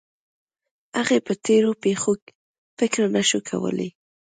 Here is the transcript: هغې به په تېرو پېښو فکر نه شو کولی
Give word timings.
هغې 0.97 1.17
به 1.21 1.23
په 1.27 1.33
تېرو 1.45 1.71
پېښو 1.83 2.13
فکر 2.79 2.99
نه 3.15 3.21
شو 3.29 3.39
کولی 3.49 3.89